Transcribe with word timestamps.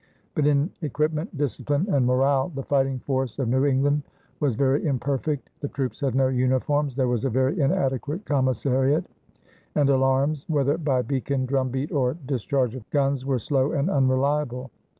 But 0.33 0.47
in 0.47 0.71
equipment, 0.81 1.37
discipline, 1.37 1.85
and 1.91 2.07
morale 2.07 2.49
the 2.55 2.63
fighting 2.63 2.97
force 2.97 3.37
of 3.37 3.47
New 3.47 3.65
England 3.65 4.01
was 4.39 4.55
very 4.55 4.83
imperfect. 4.87 5.47
The 5.59 5.67
troops 5.67 5.99
had 5.99 6.15
no 6.15 6.27
uniforms; 6.27 6.95
there 6.95 7.07
was 7.07 7.23
a 7.23 7.29
very 7.29 7.59
inadequate 7.59 8.25
commissariat; 8.25 9.05
and 9.75 9.89
alarums, 9.89 10.45
whether 10.49 10.79
by 10.79 11.03
beacon, 11.03 11.45
drum 11.45 11.69
beat, 11.69 11.91
or 11.91 12.17
discharge 12.25 12.73
of 12.73 12.89
guns, 12.89 13.27
were 13.27 13.37
slow 13.37 13.73
and 13.73 13.91
unreliable. 13.91 14.71